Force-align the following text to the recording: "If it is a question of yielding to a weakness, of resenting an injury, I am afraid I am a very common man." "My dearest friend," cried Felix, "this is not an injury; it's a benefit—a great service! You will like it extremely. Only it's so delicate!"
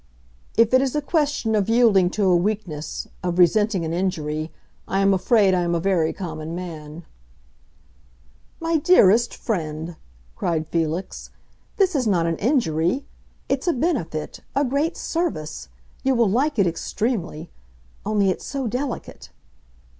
"If 0.57 0.73
it 0.73 0.81
is 0.81 0.95
a 0.95 1.01
question 1.03 1.53
of 1.53 1.69
yielding 1.69 2.09
to 2.17 2.23
a 2.23 2.35
weakness, 2.35 3.07
of 3.21 3.37
resenting 3.37 3.85
an 3.85 3.93
injury, 3.93 4.49
I 4.87 4.99
am 4.99 5.13
afraid 5.13 5.53
I 5.53 5.61
am 5.61 5.75
a 5.75 5.79
very 5.79 6.11
common 6.11 6.55
man." 6.55 7.05
"My 8.59 8.77
dearest 8.77 9.35
friend," 9.35 9.95
cried 10.35 10.67
Felix, 10.67 11.29
"this 11.77 11.95
is 11.95 12.07
not 12.07 12.25
an 12.25 12.37
injury; 12.37 13.05
it's 13.47 13.67
a 13.67 13.73
benefit—a 13.73 14.65
great 14.65 14.97
service! 14.97 15.69
You 16.01 16.15
will 16.15 16.31
like 16.31 16.57
it 16.57 16.65
extremely. 16.65 17.51
Only 18.03 18.31
it's 18.31 18.43
so 18.43 18.65
delicate!" 18.65 19.29